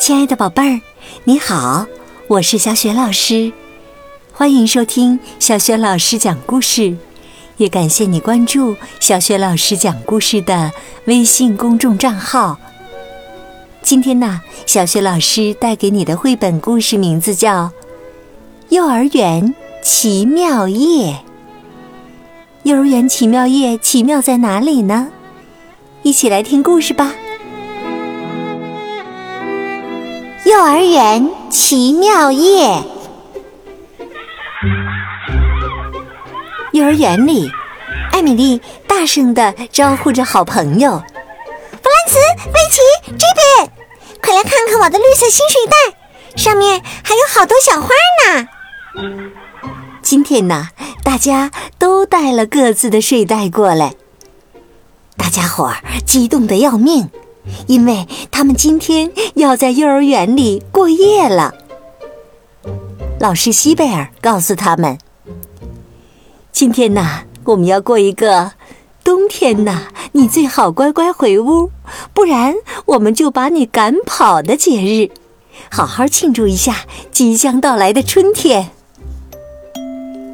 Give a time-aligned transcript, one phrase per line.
[0.00, 0.80] 亲爱的宝贝儿，
[1.24, 1.84] 你好，
[2.26, 3.52] 我是小雪老师，
[4.32, 6.96] 欢迎收听小雪老师讲故事，
[7.58, 10.72] 也感谢你关注小雪老师讲故事的
[11.04, 12.58] 微信公众账号。
[13.82, 17.64] 今天呢，小雪老师带给你的绘本故事名字叫
[18.70, 21.12] 《幼儿园奇妙夜》。
[22.62, 25.08] 幼儿园奇妙夜奇妙在哪里呢？
[26.02, 27.12] 一起来听故事吧。
[30.50, 32.82] 幼儿园奇妙夜。
[36.72, 37.48] 幼儿园里，
[38.10, 40.90] 艾米丽大声的招呼着好朋友
[41.70, 42.18] ：“弗兰茨、
[42.48, 43.70] 威奇、这边，
[44.20, 45.76] 快来看看我的绿色新睡袋，
[46.36, 47.88] 上面还有好多小花
[48.26, 48.48] 呢。”
[50.02, 50.70] 今天呢，
[51.04, 53.94] 大家都带了各自的睡袋过来，
[55.16, 57.08] 大家伙儿激动的要命。
[57.66, 61.54] 因为他们今天要在幼儿园里过夜了。
[63.18, 64.98] 老师西贝尔告诉他们
[66.52, 68.52] ：“今天呢，我们要过一个
[69.04, 71.70] 冬天呢，你最好乖乖回屋，
[72.14, 72.54] 不然
[72.86, 75.10] 我们就把你赶跑的节日，
[75.70, 78.70] 好好庆祝一下即将到来的春天。”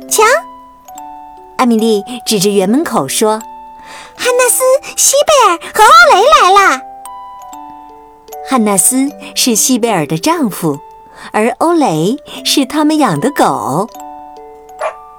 [0.08, 0.22] 瞧，
[1.56, 3.40] 艾米丽指着园门口说
[4.16, 4.62] ：“汉纳斯、
[4.96, 6.82] 西贝尔和奥雷来了。”
[8.48, 10.78] 汉纳斯是西贝尔的丈夫，
[11.32, 13.88] 而欧雷是他们养的狗。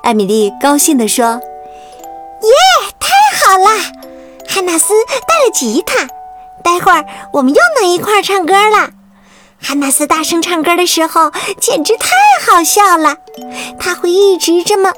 [0.02, 1.25] 艾米丽高兴地说
[2.42, 2.52] ：“耶，
[3.00, 3.67] 太好了！
[4.47, 4.94] 汉纳斯
[5.28, 6.08] 带了吉他，
[6.64, 8.92] 待会儿我们又能一块儿唱歌了。
[9.62, 12.09] 汉纳斯大声唱歌的时候简直太
[12.45, 13.17] 好笑了，
[13.78, 14.94] 他会一直这么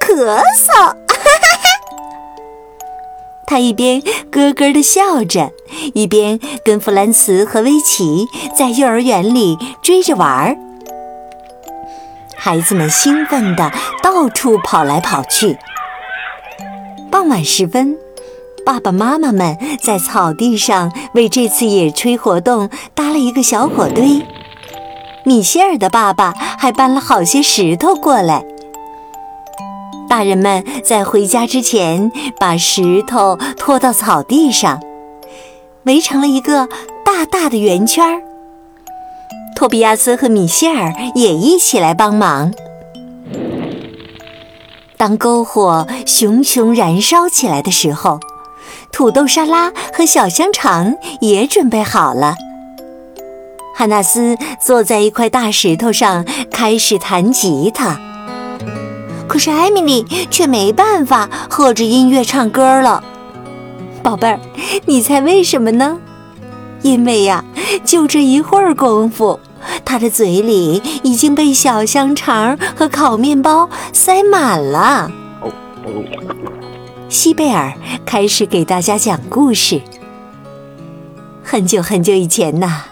[0.00, 0.94] 咳嗽。”
[3.46, 5.50] 他一边咯咯地笑着，
[5.94, 8.26] 一边跟弗兰茨和威奇
[8.56, 10.56] 在幼儿园里追着玩儿。
[12.36, 13.70] 孩子们兴奋地
[14.02, 15.56] 到处跑来跑去。
[17.10, 17.96] 傍晚时分，
[18.64, 24.22] 爸爸妈妈们在草地上为这次野炊活动搭了一个小火堆。
[25.24, 28.44] 米歇尔的爸爸还搬了好些石头过来。
[30.12, 34.78] 大人们在回家之前，把石头拖到草地上，
[35.84, 36.68] 围成了一个
[37.02, 38.20] 大大的圆圈儿。
[39.56, 42.52] 托比亚斯和米歇尔也一起来帮忙。
[44.98, 48.20] 当篝火熊熊燃烧起来的时候，
[48.92, 52.34] 土豆沙拉和小香肠也准备好了。
[53.74, 58.11] 汉纳斯坐在一块大石头上，开始弹吉他。
[59.32, 63.02] 可是艾米丽却没办法和着音乐唱歌了，
[64.02, 64.38] 宝贝儿，
[64.84, 65.98] 你猜为什么呢？
[66.82, 67.42] 因为呀，
[67.82, 69.40] 就这一会儿功夫，
[69.86, 75.10] 她的嘴里已经被小香肠和烤面包塞满了。
[77.08, 77.72] 西贝尔
[78.04, 79.80] 开始给大家讲故事。
[81.42, 82.91] 很久很久以前呐。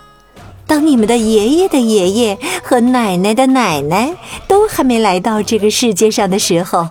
[0.70, 4.14] 当你们的爷爷的爷爷和奶奶的奶奶
[4.46, 6.86] 都还没来到这个世界上的时候，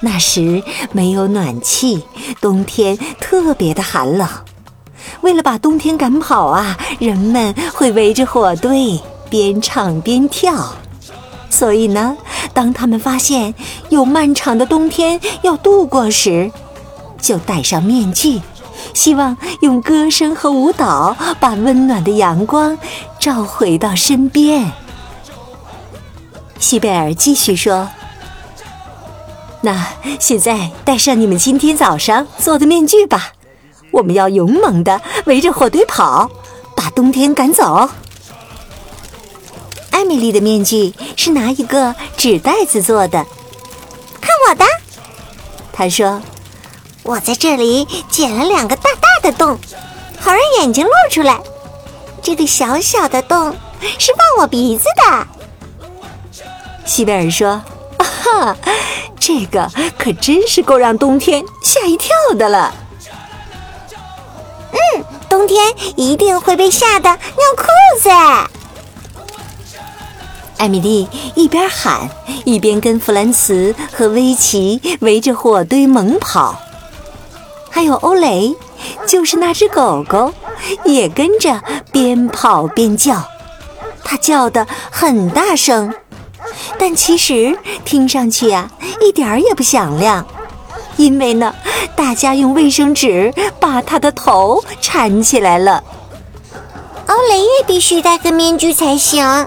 [0.00, 2.02] 那时没有暖气，
[2.40, 4.28] 冬天特别的寒冷。
[5.20, 8.98] 为了把冬天赶跑啊，人们会围着火堆
[9.30, 10.74] 边唱边跳。
[11.48, 12.16] 所以呢，
[12.52, 13.54] 当他们发现
[13.90, 16.50] 有漫长的冬天要度过时，
[17.22, 18.40] 就戴上面具。
[18.94, 22.76] 希望用歌声和舞蹈把温暖的阳光
[23.18, 24.70] 照回到身边。
[26.58, 27.88] 西贝尔继续说
[29.62, 29.86] ：“那
[30.18, 33.32] 现在戴上你们今天早上做的面具吧，
[33.92, 36.30] 我们要勇猛的围着火堆跑，
[36.76, 37.88] 把冬天赶走。”
[39.90, 43.24] 艾米丽的面具是拿一个纸袋子做的，
[44.20, 44.64] 看我的，
[45.72, 46.20] 她说。
[47.02, 48.76] 我在这里捡了两个
[49.32, 49.58] 洞，
[50.18, 51.40] 好让眼睛露出来。
[52.22, 53.54] 这个小小的洞
[53.98, 55.26] 是放我鼻子的。
[56.84, 57.48] 西贝尔说
[57.98, 58.56] ：“啊哈，
[59.18, 62.74] 这个可真是够让冬天吓一跳的了。”
[64.72, 67.18] 嗯，冬天一定会被吓得尿
[67.56, 67.64] 裤
[68.00, 68.10] 子。
[70.58, 72.10] 艾米丽一边喊，
[72.44, 76.60] 一边跟弗兰茨和威奇围着火堆猛跑。
[77.70, 78.54] 还有欧雷，
[79.06, 80.32] 就是那只狗狗，
[80.84, 81.62] 也跟着
[81.92, 83.24] 边跑边叫。
[84.02, 85.94] 它叫的很大声，
[86.78, 90.26] 但其实听上去啊，一点儿也不响亮。
[90.96, 91.54] 因为呢，
[91.94, 95.72] 大家用卫生纸把它的头缠起来了。
[95.72, 95.84] 啊，
[97.06, 99.46] 欧雷也必须戴个面具才行。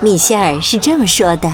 [0.00, 1.50] 米歇尔是这么说的，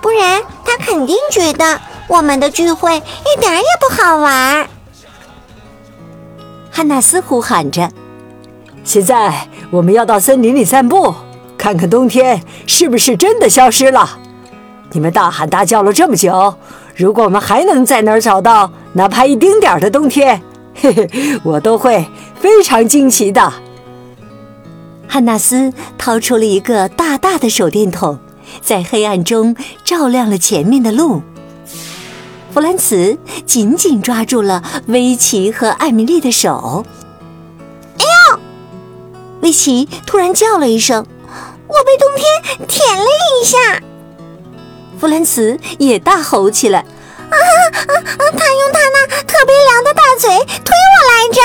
[0.00, 4.68] 不然他肯定觉得我们的聚会一点也不好玩。
[6.76, 7.88] 汉纳斯呼喊着
[8.84, 11.14] ：“现在我们要到森林里散步，
[11.56, 14.18] 看看冬天是不是真的消失了。
[14.92, 16.54] 你们大喊大叫了这么久，
[16.94, 20.42] 如果我们还能在哪儿找到哪怕一丁点儿的冬天，
[20.74, 22.04] 嘿嘿，我都会
[22.38, 23.50] 非常惊奇的。”
[25.08, 28.18] 汉纳斯掏出了一个大大的手电筒，
[28.60, 31.22] 在黑暗中照亮了前面的路。
[32.56, 36.86] 弗兰茨紧紧抓住了威奇和艾米丽的手。
[38.00, 38.40] “哎呦！”
[39.44, 41.04] 威奇突然叫了一声
[41.68, 43.58] ，“我被冬天舔了一下。”
[44.98, 46.78] 弗兰茨也大吼起来
[47.28, 47.92] ：“啊啊啊！
[48.38, 50.30] 他用他那特别凉的大嘴
[50.64, 51.40] 推我来着！”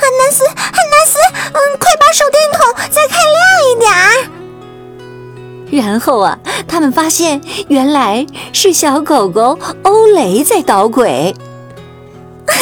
[0.00, 1.18] 汉纳斯，汉纳斯，
[1.52, 4.30] 嗯，快把手电筒再开亮一点儿。
[5.70, 6.38] 然后啊，
[6.68, 8.26] 他们发现原来
[8.64, 11.34] 是小狗狗欧雷在捣鬼。
[12.46, 12.54] 快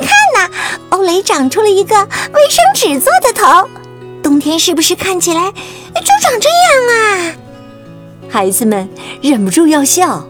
[0.00, 0.50] 看呐，
[0.88, 3.68] 欧雷长出了一个卫生纸做的头，
[4.22, 7.34] 冬天是不是看起来就长这样啊？
[8.30, 8.88] 孩子们
[9.20, 10.26] 忍不住要笑，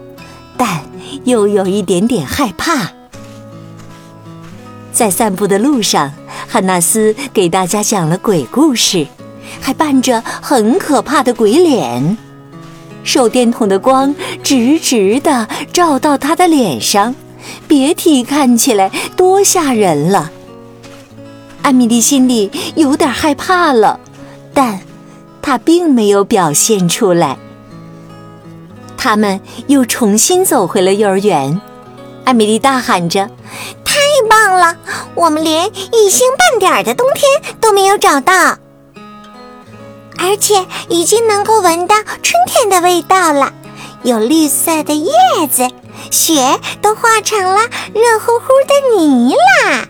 [0.57, 0.81] 但
[1.23, 2.91] 又有一点点害怕。
[4.91, 6.11] 在散步的路上，
[6.45, 9.07] 汉纳斯给大家讲了鬼故事。
[9.61, 12.17] 还扮着很可怕的鬼脸，
[13.09, 14.13] 手电筒的光
[14.43, 17.15] 直直的照到他的脸上，
[17.67, 20.29] 别提看起来多吓人了。
[21.63, 23.99] 艾米丽心里有点害怕了，
[24.53, 24.79] 但
[25.41, 27.39] 她并没有表现出来。
[28.95, 31.59] 他们又重新走回了幼儿园，
[32.25, 33.27] 艾米丽大喊着
[33.83, 33.95] ：“太
[34.29, 34.77] 棒了！
[35.15, 38.58] 我们连一星半点的冬天都没有找到。”
[40.21, 43.53] 而且已经能够闻到春天的味道了，
[44.03, 45.11] 有绿色的叶
[45.49, 45.69] 子，
[46.11, 47.61] 雪都化成了
[47.93, 49.87] 热乎乎的泥啦。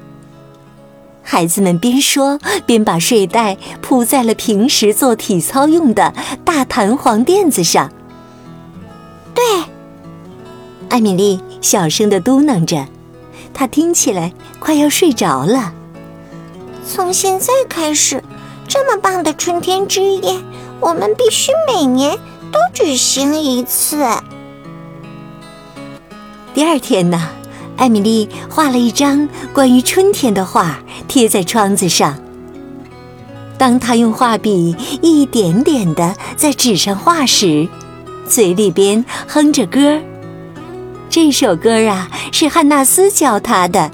[1.24, 6.14] 孩子们边说边把睡袋铺在了平时做体操用的
[6.46, 7.92] 大弹簧垫子上。
[9.34, 9.44] 对，
[10.90, 12.88] 艾米丽小声的嘟囔着，
[13.54, 15.74] 她听起来快要睡着了。
[16.88, 18.24] 从现在开始。
[18.70, 20.40] 这么棒的春天之夜，
[20.80, 22.16] 我们必须每年
[22.52, 24.06] 都举行一次。
[26.54, 27.30] 第二天呢，
[27.78, 30.78] 艾米丽画了一张关于春天的画，
[31.08, 32.20] 贴在窗子上。
[33.58, 37.68] 当她用画笔一点点的在纸上画时，
[38.28, 40.00] 嘴里边哼着歌。
[41.10, 43.90] 这首歌啊，是汉纳斯教她的。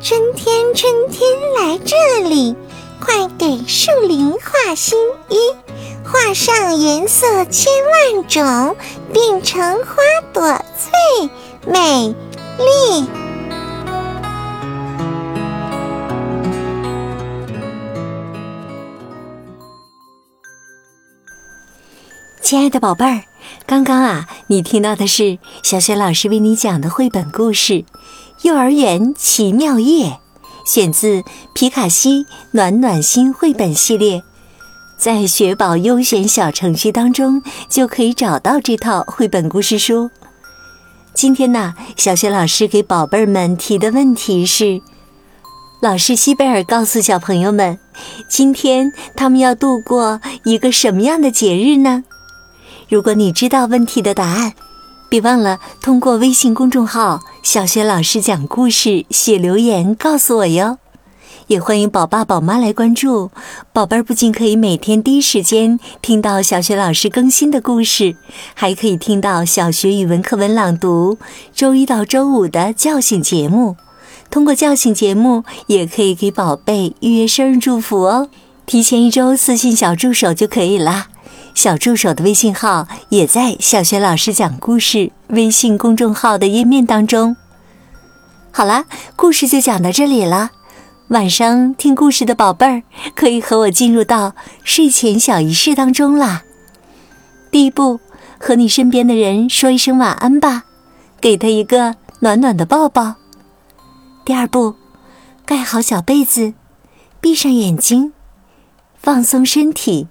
[0.00, 1.28] 春天，春天
[1.58, 2.54] 来这里。
[3.00, 4.98] 快给树林画新
[5.28, 5.36] 衣，
[6.04, 7.72] 画上颜色千
[8.12, 8.76] 万种，
[9.12, 9.96] 变成花
[10.32, 11.30] 朵最
[11.70, 12.14] 美
[12.58, 13.06] 丽。
[22.40, 23.24] 亲爱的宝贝儿，
[23.66, 27.72] 刚刚啊，你听到的是小雪老师为你讲的绘本故事
[28.42, 30.06] 《幼儿园奇妙夜》。
[30.66, 31.22] 选自
[31.54, 34.24] 皮卡西暖暖心绘本系列，
[34.98, 40.10] 在雪宝优选小程序当中就可以找到这套绘本故事书。
[41.14, 44.82] 今天呢，小雪老师给宝贝儿们提的问题是：
[45.80, 47.78] 老师西贝尔告诉小朋友们，
[48.28, 52.02] 今天他们要度过一个什么样的节日呢？
[52.88, 54.52] 如果你知道问题的答案，
[55.08, 57.20] 别忘了通过微信公众号。
[57.46, 60.78] 小学老师讲故事，写留言告诉我哟，
[61.46, 63.30] 也欢迎宝爸宝妈来关注。
[63.72, 68.16] 宝贝儿不仅可以每天第一时间听到小学老师更新的故事，
[68.54, 71.18] 还可以听到小学语文课文朗读，
[71.54, 73.76] 周一到周五的叫醒节目。
[74.28, 78.28] 通过叫醒节目，也可以给宝贝预约生日祝福哦。
[78.66, 81.06] 提前一周私信小助手就可以啦。
[81.56, 87.34] 小助手的微信号也在“小学老师讲故事”微信公众号的页面当中。
[88.52, 88.84] 好了，
[89.16, 90.50] 故事就讲到这里了。
[91.08, 92.82] 晚上听故事的宝贝儿，
[93.14, 94.34] 可以和我进入到
[94.64, 96.42] 睡前小仪式当中啦。
[97.50, 98.00] 第一步，
[98.38, 100.64] 和你身边的人说一声晚安吧，
[101.22, 103.14] 给他一个暖暖的抱抱。
[104.26, 104.74] 第二步，
[105.46, 106.52] 盖好小被子，
[107.18, 108.12] 闭上眼睛，
[109.00, 110.08] 放松身体。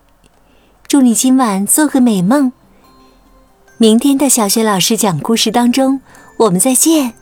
[0.87, 2.51] 祝你今晚做个美梦。
[3.77, 5.99] 明天的小学老师讲故事当中，
[6.37, 7.13] 我们再见，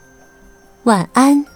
[0.84, 1.53] 晚安。